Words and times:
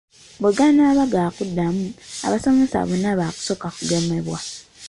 Bwe 0.41 0.51
ganaaba 0.57 1.03
gakuddamu 1.13 1.85
abasomesa 2.25 2.77
bonna 2.87 3.11
baakusooka 3.19 3.67
kugemebwa. 3.75 4.39